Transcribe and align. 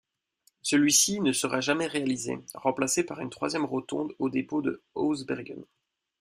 Celui-ci 0.63 1.19
ne 1.21 1.31
sera 1.31 1.61
jamais 1.61 1.85
réalisé, 1.85 2.39
remplacé 2.55 3.03
par 3.03 3.19
une 3.19 3.29
troisième 3.29 3.65
rotonde 3.65 4.15
au 4.17 4.29
dépôt 4.31 4.63
de 4.63 4.81
Hausbergen. 4.95 5.63